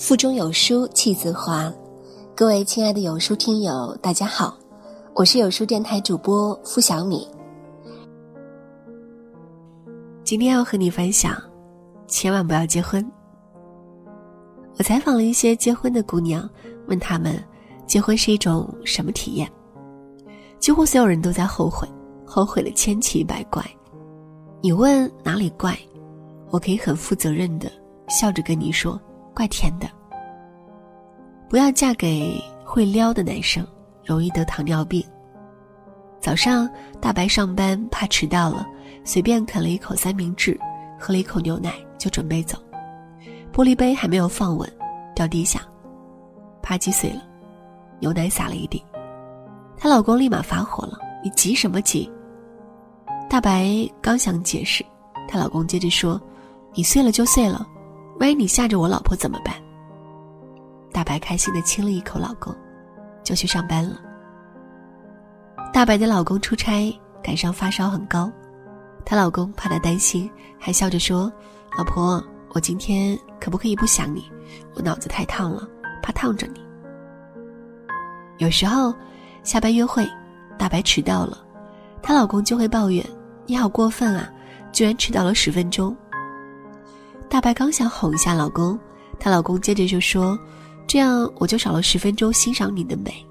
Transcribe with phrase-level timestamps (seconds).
[0.00, 1.70] 腹中有书气自华，
[2.34, 4.56] 各位亲爱的有书听友，大家好，
[5.14, 7.28] 我是有书电台主播付小米。
[10.24, 11.36] 今天要和你分享，
[12.06, 13.06] 千万不要结婚。
[14.78, 16.48] 我采访了一些结婚的姑娘，
[16.86, 17.38] 问她们
[17.86, 19.46] 结婚是一种什么体验，
[20.58, 21.86] 几乎所有人都在后悔，
[22.24, 23.62] 后悔了千奇百怪。
[24.62, 25.78] 你问哪里怪，
[26.48, 27.70] 我可以很负责任的
[28.08, 28.98] 笑着跟你说。
[29.40, 29.88] 怪甜的。
[31.48, 33.66] 不要嫁给会撩的男生，
[34.04, 35.02] 容易得糖尿病。
[36.20, 36.68] 早上
[37.00, 38.66] 大白上班怕迟到了，
[39.02, 40.60] 随便啃了一口三明治，
[40.98, 42.58] 喝了一口牛奶就准备走，
[43.50, 44.70] 玻璃杯还没有放稳，
[45.14, 45.62] 掉地下，
[46.60, 47.22] 啪叽碎了，
[47.98, 48.84] 牛奶洒了一地。
[49.74, 52.12] 她老公立马发火了：“你急什么急？”
[53.26, 54.84] 大白刚想解释，
[55.26, 56.20] 她老公接着说
[56.76, 57.66] ：“你碎了就碎了。”
[58.20, 59.54] 万一你吓着我老婆怎么办？
[60.92, 62.54] 大白开心的亲了一口老公，
[63.24, 63.98] 就去上班了。
[65.72, 68.30] 大白的老公出差赶上发烧很高，
[69.06, 71.32] 她老公怕她担心，还笑着说
[71.78, 74.30] ：“老婆，我今天可不可以不想你？
[74.74, 75.66] 我脑子太烫了，
[76.02, 76.60] 怕烫着你。”
[78.36, 78.94] 有时候
[79.42, 80.06] 下班约会，
[80.58, 81.38] 大白迟到了，
[82.02, 83.02] 她老公就会抱怨
[83.46, 84.30] ：“你好过分啊，
[84.72, 85.96] 居然迟到了十分钟。”
[87.30, 88.76] 大白刚想哄一下老公，
[89.18, 90.36] 她老公接着就说
[90.84, 93.24] ：“这样我就少了十分钟欣赏你的美。”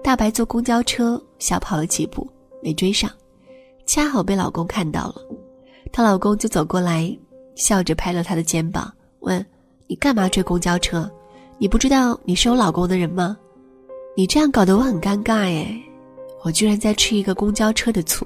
[0.00, 2.24] 大白坐公交车小跑了几步，
[2.62, 3.10] 没追上，
[3.84, 5.16] 恰好被老公看到了，
[5.92, 7.14] 她老公就走过来，
[7.56, 9.44] 笑着拍了她的肩膀，问
[9.88, 11.10] ：“你干嘛追公交车？
[11.58, 13.36] 你不知道你是有老公的人吗？
[14.16, 15.76] 你这样搞得我很尴尬耶，
[16.44, 18.24] 我居然在吃一个公交车的醋。”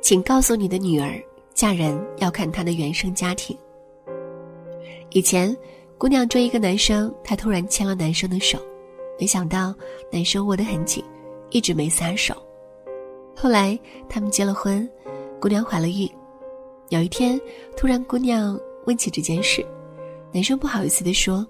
[0.00, 1.22] 请告诉你的女儿，
[1.54, 3.56] 嫁人要看她的原生家庭。
[5.10, 5.54] 以前，
[5.98, 8.58] 姑娘追一个男生，她突然牵了男生的手，
[9.18, 9.74] 没想到
[10.10, 11.04] 男生握得很紧，
[11.50, 12.34] 一直没撒手。
[13.36, 13.78] 后来
[14.08, 14.88] 他们结了婚，
[15.40, 16.08] 姑娘怀了孕。
[16.88, 17.40] 有一天，
[17.76, 19.64] 突然姑娘问起这件事，
[20.32, 21.46] 男生不好意思地说：“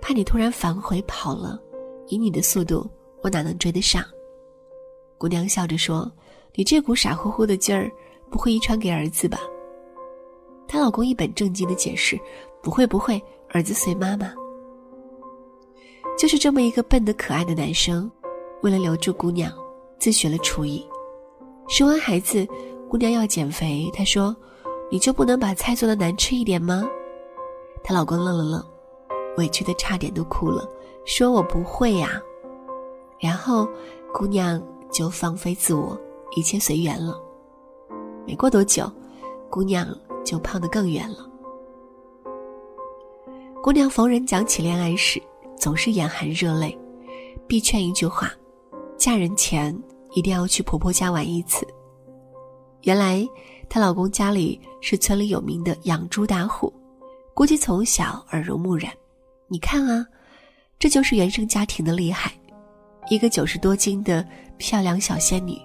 [0.00, 1.60] 怕你突然反悔跑了，
[2.08, 2.88] 以你的速度，
[3.22, 4.04] 我哪能追得上？”
[5.18, 6.10] 姑娘笑着说。
[6.54, 7.90] 你这股傻乎乎的劲儿，
[8.30, 9.38] 不会遗传给儿子吧？
[10.66, 12.18] 她老公一本正经的解释
[12.62, 14.32] ：“不会不会，儿子随妈妈。”
[16.18, 18.10] 就是这么一个笨得可爱的男生，
[18.62, 19.52] 为了留住姑娘，
[19.98, 20.84] 自学了厨艺。
[21.68, 22.46] 生完孩子，
[22.88, 24.34] 姑娘要减肥，他说
[24.90, 26.84] ：“你就不能把菜做的难吃一点吗？”
[27.84, 28.64] 她老公愣了愣，
[29.36, 30.68] 委屈的差点都哭了，
[31.04, 32.20] 说：“我不会呀。”
[33.20, 33.68] 然后
[34.12, 34.60] 姑娘
[34.90, 35.98] 就放飞自我。
[36.38, 37.20] 一切随缘了。
[38.26, 38.90] 没过多久，
[39.50, 39.88] 姑娘
[40.24, 41.28] 就胖得更圆了。
[43.62, 45.20] 姑娘逢人讲起恋爱时，
[45.58, 46.78] 总是眼含热泪，
[47.46, 48.30] 必劝一句话：
[48.96, 49.76] 嫁人前
[50.12, 51.66] 一定要去婆婆家玩一次。
[52.82, 53.26] 原来
[53.68, 56.72] 她老公家里是村里有名的养猪大户，
[57.34, 58.92] 估计从小耳濡目染。
[59.48, 60.06] 你看啊，
[60.78, 62.32] 这就是原生家庭的厉害。
[63.10, 64.24] 一个九十多斤的
[64.58, 65.58] 漂亮小仙女。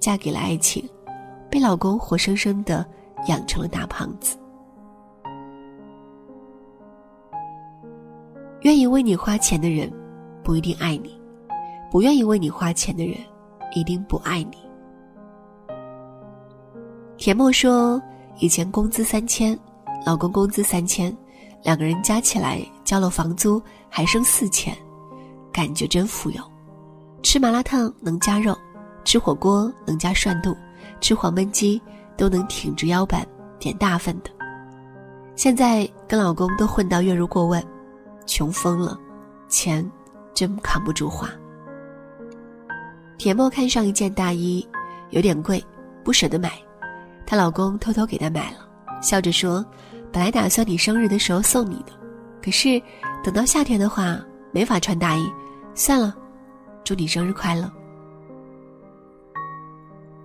[0.00, 0.88] 嫁给了爱情，
[1.50, 2.86] 被老公活生生的
[3.26, 4.36] 养成了大胖子。
[8.62, 9.92] 愿意为你花钱的人，
[10.42, 11.10] 不一定爱你；
[11.90, 13.16] 不愿意为你花钱的人，
[13.74, 14.58] 一定不爱你。
[17.16, 18.00] 田默说
[18.38, 19.58] ：“以前工资三千，
[20.04, 21.16] 老公工资三千，
[21.62, 24.76] 两个人加起来交了房租还剩四千，
[25.52, 26.42] 感觉真富有。
[27.22, 28.56] 吃麻辣烫能加肉。”
[29.08, 30.54] 吃火锅能加涮肚，
[31.00, 31.80] 吃黄焖鸡
[32.14, 33.26] 都能挺直腰板
[33.58, 34.28] 点大份的。
[35.34, 37.64] 现在跟老公都混到月入过万，
[38.26, 38.98] 穷疯了，
[39.48, 39.90] 钱
[40.34, 41.26] 真扛不住花。
[43.16, 44.68] 田默看上一件大衣，
[45.08, 45.64] 有点贵，
[46.04, 46.52] 不舍得买，
[47.26, 48.58] 她老公偷偷给她买了，
[49.00, 49.64] 笑着说
[50.12, 51.92] ：“本来打算你生日的时候送你的，
[52.44, 52.78] 可是
[53.24, 54.20] 等到夏天的话
[54.52, 55.26] 没法穿大衣，
[55.74, 56.14] 算了，
[56.84, 57.72] 祝你生日快乐。”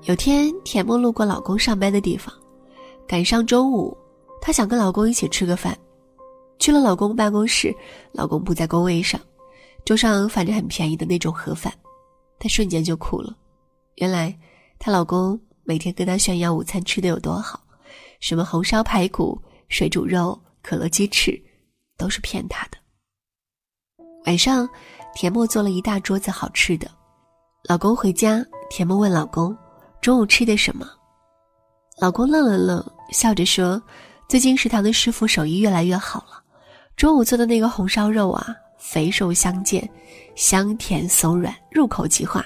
[0.06, 2.34] 有天，田梦路过老公上班的地方，
[3.08, 3.98] 赶上中午，
[4.42, 5.78] 她想跟老公一起吃个饭。
[6.60, 7.74] 去了老公办公室，
[8.12, 9.20] 老公不在工位上，
[9.86, 11.74] 桌上放着很便宜的那种盒饭，
[12.38, 13.34] 她瞬间就哭了。
[13.96, 14.38] 原来，
[14.78, 17.62] 她老公每天跟她炫耀午餐吃的有多好，
[18.20, 21.42] 什么红烧排骨、水煮肉、可乐鸡翅，
[21.98, 22.78] 都是骗她的。
[24.26, 24.68] 晚上，
[25.16, 26.92] 田默做了一大桌子好吃的。
[27.70, 29.58] 老公回家，田默问老公。
[30.04, 30.86] 中午吃的什么？
[31.98, 33.82] 老公愣了愣，笑着说
[34.28, 36.44] ：“最近食堂的师傅手艺越来越好了，
[36.98, 39.90] 中午做的那个红烧肉啊，肥瘦相间，
[40.36, 42.44] 香甜松软，入口即化。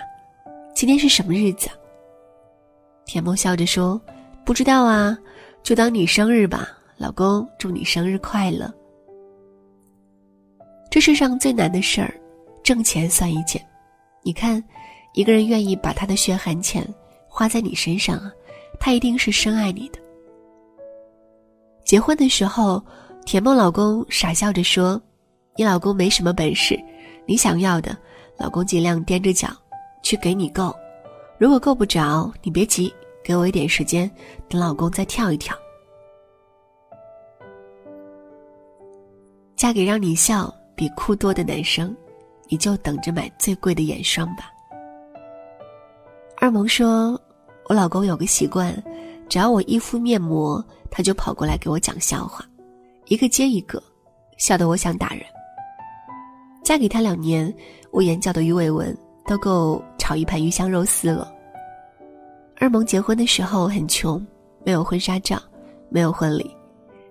[0.76, 1.68] 今天是什么日子？
[3.08, 4.00] 田梦笑着说
[4.46, 5.18] ：“不知道啊，
[5.64, 8.72] 就当你生日吧，老公，祝你生日快乐。”
[10.92, 12.14] 这世上最难的事儿，
[12.64, 13.60] 挣钱算一件。
[14.22, 14.64] 你看，
[15.16, 16.88] 一个人愿意把他的血汗钱
[17.38, 18.34] 花在你身上啊，
[18.80, 20.00] 他一定是深爱你的。
[21.86, 22.84] 结婚的时候，
[23.28, 25.00] 甜梦老公傻笑着说
[25.56, 26.76] ：“你老公没什么本事，
[27.28, 27.96] 你想要的，
[28.38, 29.50] 老公尽量踮着脚
[30.02, 30.76] 去给你够。
[31.38, 32.92] 如果够不着，你别急，
[33.24, 34.10] 给我一点时间，
[34.50, 35.56] 等老公再跳一跳。
[39.56, 41.96] 嫁给让你笑比哭多的男生，
[42.50, 44.52] 你就等着买最贵的眼霜吧。”
[46.42, 47.20] 二萌说
[47.68, 48.74] ：“我老公有个习惯，
[49.30, 52.44] 只要我一敷面膜。”他就跑过来给我讲笑话，
[53.08, 53.84] 一个接一个，
[54.38, 55.22] 笑得我想打人。
[56.64, 57.54] 嫁给他两年，
[57.92, 58.98] 我眼角的鱼尾纹
[59.28, 61.30] 都够炒一盘鱼香肉丝了。
[62.56, 64.26] 二萌结婚的时候很穷，
[64.66, 65.40] 没有婚纱照，
[65.90, 66.50] 没有婚礼。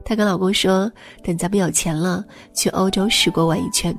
[0.04, 0.90] 她跟老公说
[1.22, 2.24] ：“等咱们有钱了，
[2.54, 3.96] 去欧洲十国玩一圈。”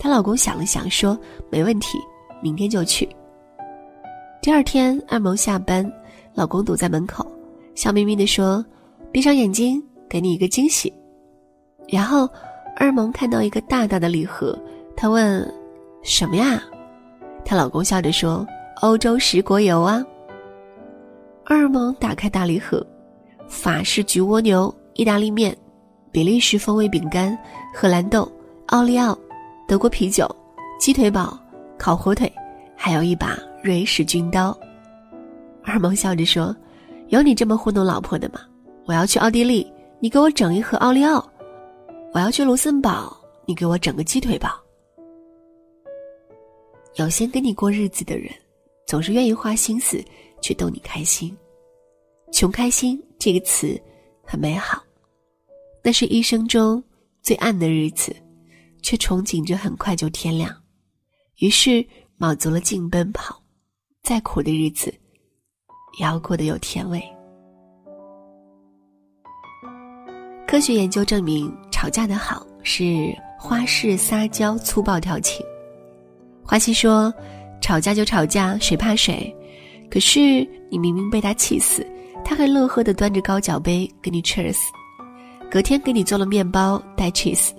[0.00, 1.18] 她老公想了想说
[1.48, 1.96] ：“没问题，
[2.42, 3.08] 明天就去。”
[4.42, 5.84] 第二天，二萌下班，
[6.34, 7.30] 老公堵在门口，
[7.74, 8.64] 笑眯眯地说。
[9.12, 10.92] 闭上眼睛，给你一个惊喜。
[11.88, 12.28] 然后，
[12.76, 14.56] 二萌看到一个大大的礼盒，
[14.96, 15.52] 她问
[16.04, 16.62] ：“什么呀？”
[17.44, 18.46] 她老公笑着说
[18.82, 20.02] ：“欧洲十国游啊。”
[21.44, 22.86] 二萌打开大礼盒，
[23.48, 25.54] 法式焗蜗牛、意大利面、
[26.12, 27.36] 比利时风味饼干、
[27.74, 28.30] 荷兰豆、
[28.66, 29.18] 奥利奥、
[29.66, 30.24] 德国啤酒、
[30.78, 31.36] 鸡腿堡、
[31.76, 32.32] 烤火腿，
[32.76, 34.58] 还有一把瑞士军刀。
[35.62, 36.56] 二萌笑着说
[37.08, 38.40] ：“有你这么糊弄老婆的吗？”
[38.86, 39.70] 我要去奥地利，
[40.00, 41.20] 你给我整一盒奥利奥；
[42.12, 43.16] 我要去卢森堡，
[43.46, 44.50] 你给我整个鸡腿堡。
[46.96, 48.32] 有心跟你过日子的人，
[48.86, 50.02] 总是愿意花心思
[50.40, 51.36] 去逗你开心。
[52.32, 53.80] 穷开心这个词
[54.24, 54.82] 很美好，
[55.84, 56.82] 那是一生中
[57.22, 58.16] 最暗的日子，
[58.82, 60.52] 却憧憬着很快就天亮，
[61.38, 61.84] 于是
[62.16, 63.40] 卯足了劲奔跑。
[64.02, 64.92] 再苦的日子，
[65.98, 67.00] 也要过得有甜味。
[70.48, 75.46] 科学研究证明，吵架的好是花式撒娇、粗暴调情。
[76.44, 77.12] 花西说
[77.62, 79.32] ：“吵架就吵架，谁怕谁？”
[79.88, 80.18] 可是
[80.70, 81.86] 你明明被他气死，
[82.24, 84.58] 他还乐呵的端着高脚杯跟你 cheers。
[85.48, 87.50] 隔天给你做了面包带 cheese。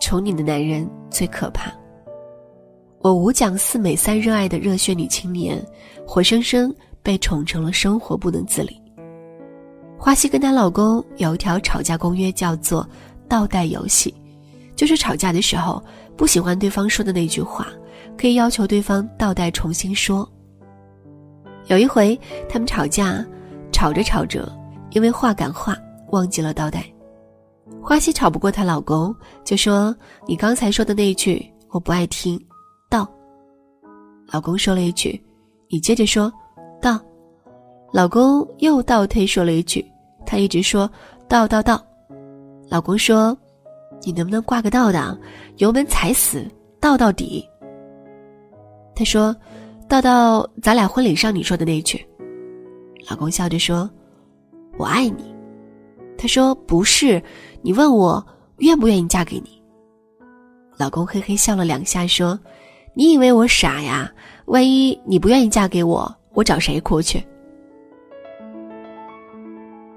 [0.00, 1.72] 宠你的男人最可怕。
[3.02, 5.58] 我五讲四美三热爱的热血女青年，
[6.06, 8.78] 活生生被宠成了生活不能自理。
[9.96, 12.86] 花西跟她老公有一条吵架公约，叫做
[13.26, 14.14] “倒带游戏”，
[14.76, 15.82] 就是吵架的时候
[16.14, 17.68] 不喜欢对方说的那句话，
[18.18, 20.30] 可以要求对方倒带重新说。
[21.68, 22.18] 有一回
[22.50, 23.24] 他们吵架，
[23.72, 24.46] 吵着吵着，
[24.90, 25.74] 因为话赶话
[26.10, 26.84] 忘记了倒带。
[27.82, 29.96] 花西吵不过她老公，就说
[30.28, 32.38] ：“你刚才说的那句我不爱听，”
[34.32, 35.20] 老公说了一句
[35.68, 36.32] ：“你接着说，
[36.80, 36.98] 倒。”
[37.92, 39.84] 老公又倒退说了一句
[40.24, 40.88] ：“他一直说
[41.28, 41.84] 倒倒倒。”
[42.70, 43.36] 老公说
[44.02, 45.18] ：“你能不能挂个倒档，
[45.56, 46.46] 油门踩死，
[46.78, 47.44] 倒到底？”
[48.94, 49.34] 他说
[49.88, 52.06] ：“倒到咱俩婚礼上你说的那句。”
[53.10, 53.90] 老公笑着说
[54.78, 55.34] ：“我爱你。”
[56.16, 57.20] 他说：“不是，
[57.62, 58.24] 你问我
[58.58, 59.60] 愿不愿意嫁给你。”
[60.78, 62.38] 老公嘿嘿笑了两下说
[62.94, 64.12] ：“你以为我傻呀？
[64.46, 67.24] 万一你不愿意嫁给我，我找谁哭去？”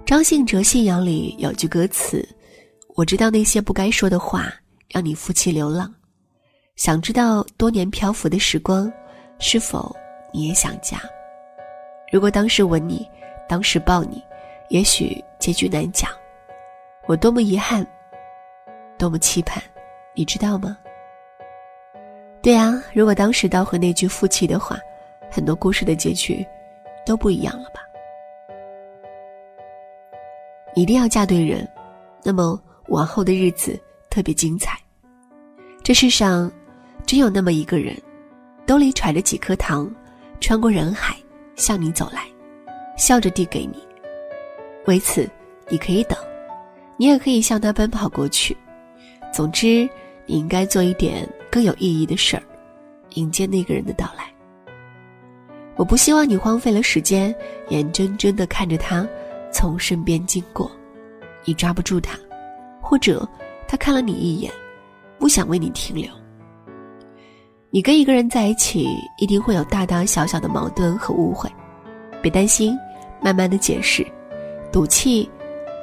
[0.05, 2.27] 张信哲信仰里有句歌词
[2.95, 4.53] ：“我知道那些不该说的话，
[4.89, 5.91] 让你夫妻流浪。
[6.75, 8.91] 想知道多年漂浮的时光，
[9.39, 9.95] 是否
[10.31, 11.00] 你也想家？
[12.12, 13.07] 如果当时吻你，
[13.47, 14.21] 当时抱你，
[14.69, 16.12] 也许结局难讲。
[17.07, 17.85] 我多么遗憾，
[19.00, 19.63] 多么期盼，
[20.13, 20.77] 你知道吗？
[22.43, 24.77] 对啊，如果当时倒回那句负气的话，
[25.31, 26.45] 很多故事的结局
[27.05, 27.79] 都不一样了吧？”
[30.75, 31.65] 一定要嫁对人，
[32.21, 34.77] 那么往后的日子特别精彩。
[35.81, 36.51] 这世上，
[37.05, 37.95] 真有那么一个人，
[38.65, 39.89] 兜里揣着几颗糖，
[40.41, 41.15] 穿过人海
[41.55, 42.25] 向你走来，
[42.97, 43.81] 笑着递给你。
[44.85, 45.29] 为此，
[45.69, 46.17] 你可以等，
[46.97, 48.57] 你也可以向他奔跑过去。
[49.31, 49.88] 总之，
[50.25, 52.41] 你应该做一点更有意义的事儿，
[53.12, 54.25] 迎接那个人的到来。
[55.75, 57.33] 我不希望你荒废了时间，
[57.69, 59.07] 眼睁睁的看着他。
[59.51, 60.72] 从身边经过，
[61.45, 62.17] 你抓不住他，
[62.81, 63.24] 或者
[63.67, 64.51] 他看了你一眼，
[65.19, 66.10] 不想为你停留。
[67.69, 68.88] 你跟一个人在一起，
[69.19, 71.48] 一定会有大大小小的矛盾和误会，
[72.19, 72.75] 别担心，
[73.22, 74.03] 慢慢的解释，
[74.72, 75.29] 赌气，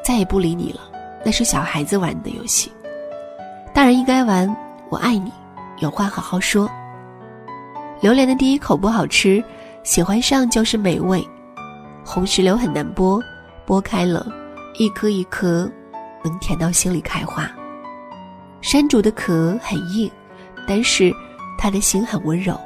[0.04, 0.80] 再也不理你了，
[1.24, 2.72] 那是小孩子玩的游戏，
[3.72, 4.52] 大人应该玩。
[4.88, 5.30] 我爱你，
[5.80, 6.70] 有话好好说。
[8.00, 9.42] 榴莲的第一口不好吃，
[9.82, 11.26] 喜欢上就是美味。
[12.04, 13.22] 红石榴很难剥，
[13.66, 14.26] 剥开了，
[14.78, 15.70] 一颗一颗，
[16.24, 17.50] 能甜到心里开花。
[18.62, 20.10] 山竹的壳很硬，
[20.66, 21.12] 但是
[21.58, 22.58] 它的心很温柔。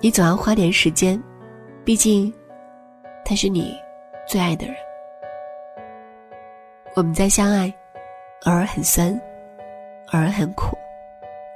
[0.00, 1.22] 你总要花点时间，
[1.84, 2.32] 毕竟
[3.24, 3.74] 他是你
[4.26, 4.74] 最爱的人。
[6.96, 7.72] 我们在相爱，
[8.44, 9.12] 偶尔很酸，
[10.12, 10.76] 偶尔很苦，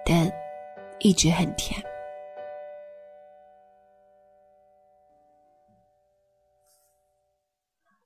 [0.07, 0.31] 但
[1.01, 1.83] 一直很甜。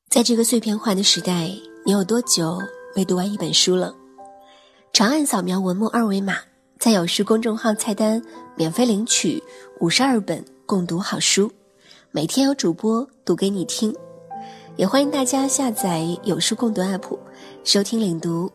[0.08, 1.50] 在这个碎片化的时代，
[1.84, 2.58] 你有多久
[2.94, 3.94] 没读完一本书了？
[4.92, 6.38] 长按扫描文末二维码，
[6.78, 8.20] 在有书公众号菜单
[8.56, 9.42] 免费领取
[9.80, 11.52] 五十二本共读好书，
[12.10, 13.94] 每天有主播读给你听。
[14.76, 17.18] 也欢迎大家下载有书共读 app
[17.64, 18.50] 收听领读。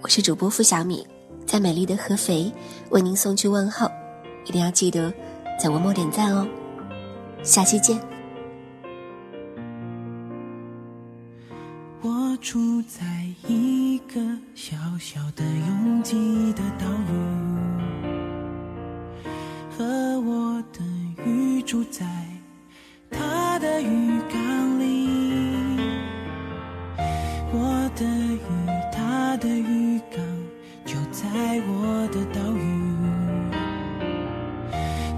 [0.00, 1.06] 我是主播付小米，
[1.46, 2.52] 在美丽的合肥
[2.90, 3.90] 为您送去问候。
[4.46, 5.12] 一定要记得
[5.58, 6.46] 在文末点赞哦。
[7.42, 7.98] 下期见。
[12.02, 13.04] 我住在
[13.48, 14.20] 一个
[14.54, 17.12] 小小的拥挤的岛屿，
[19.70, 19.84] 和
[20.20, 20.80] 我的
[21.24, 22.04] 鱼住在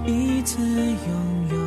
[0.07, 0.95] 彼此拥
[1.51, 1.57] 有，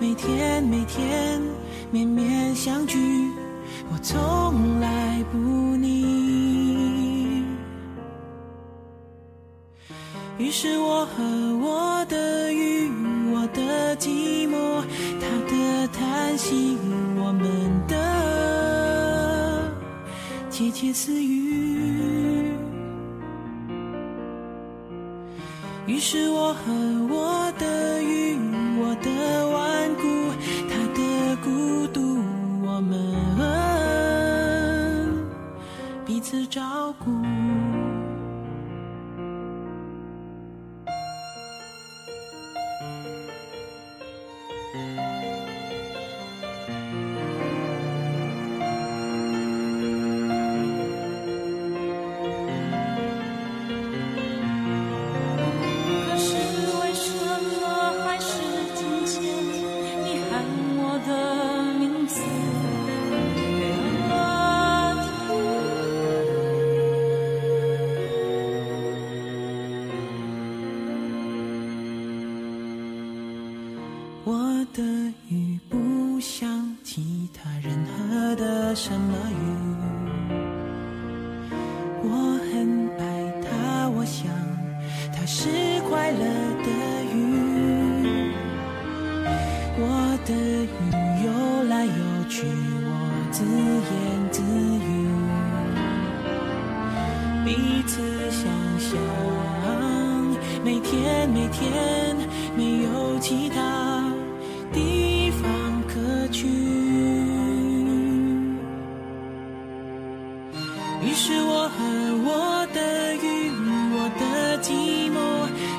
[0.00, 1.42] 每天每天
[1.90, 2.96] 面面相觑。
[3.90, 5.36] 我从来不
[5.76, 7.42] 腻，
[10.38, 11.24] 于是我和
[11.58, 12.88] 我的鱼，
[13.34, 14.84] 我的寂寞，
[15.20, 16.78] 他的叹息，
[17.16, 17.50] 我们
[17.88, 17.96] 的
[20.48, 21.35] 窃窃私语。
[25.86, 26.72] 于是我和
[27.08, 28.40] 我的云，
[28.80, 30.02] 我的顽固，
[30.68, 32.18] 他的孤独，
[32.66, 32.96] 我们。
[36.04, 37.10] 彼此照顾。
[111.02, 111.84] 于是我和
[112.24, 113.50] 我的雨，
[113.92, 114.72] 我的寂
[115.10, 115.16] 寞，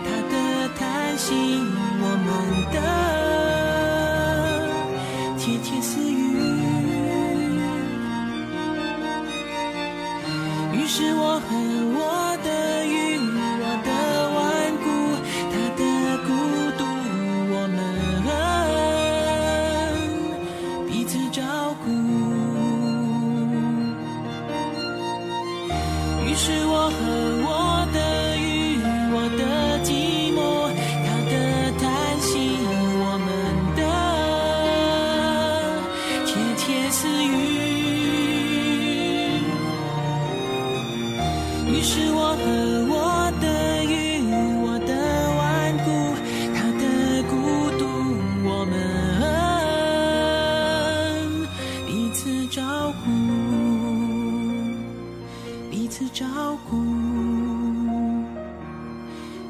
[0.06, 0.36] 他的
[0.78, 1.34] 叹息，
[2.00, 2.28] 我们
[2.72, 2.78] 的
[26.40, 26.98] 是我和
[27.42, 28.78] 我的雨
[29.12, 29.44] 我的
[29.84, 29.90] 寂
[30.38, 30.38] 寞
[31.04, 31.34] 他的
[31.80, 31.84] 叹
[32.22, 32.30] 息
[33.02, 33.28] 我们
[33.76, 33.82] 的
[36.28, 37.28] 窃窃私语。
[41.74, 42.46] 于是我和
[42.94, 42.96] 我
[43.42, 43.46] 的
[43.86, 44.22] 雨
[44.62, 44.94] 我的
[45.40, 45.42] 顽
[45.80, 45.86] 固
[46.54, 46.84] 他的
[47.24, 47.34] 孤
[47.80, 47.82] 独
[48.48, 48.72] 我们
[51.88, 52.62] 彼此照
[53.04, 53.57] 顾。
[55.88, 56.26] 彼此照
[56.70, 56.76] 顾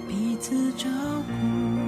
[0.07, 0.87] 彼此照
[1.25, 1.86] 顾。